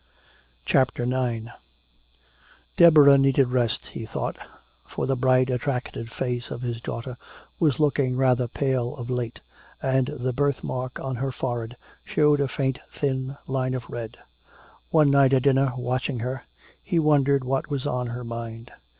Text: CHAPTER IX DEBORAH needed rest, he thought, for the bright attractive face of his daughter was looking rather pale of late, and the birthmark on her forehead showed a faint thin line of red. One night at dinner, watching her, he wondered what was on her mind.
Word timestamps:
CHAPTER 0.65 1.03
IX 1.03 1.49
DEBORAH 2.75 3.17
needed 3.19 3.49
rest, 3.49 3.85
he 3.89 4.03
thought, 4.07 4.35
for 4.83 5.05
the 5.05 5.15
bright 5.15 5.51
attractive 5.51 6.09
face 6.09 6.49
of 6.49 6.63
his 6.63 6.81
daughter 6.81 7.17
was 7.59 7.79
looking 7.79 8.17
rather 8.17 8.47
pale 8.47 8.95
of 8.95 9.11
late, 9.11 9.41
and 9.79 10.07
the 10.07 10.33
birthmark 10.33 10.99
on 10.99 11.17
her 11.17 11.31
forehead 11.31 11.77
showed 12.03 12.39
a 12.39 12.47
faint 12.47 12.79
thin 12.89 13.37
line 13.45 13.75
of 13.75 13.87
red. 13.91 14.17
One 14.89 15.11
night 15.11 15.33
at 15.33 15.43
dinner, 15.43 15.73
watching 15.77 16.21
her, 16.21 16.45
he 16.83 16.97
wondered 16.97 17.43
what 17.43 17.69
was 17.69 17.85
on 17.85 18.07
her 18.07 18.23
mind. 18.23 18.71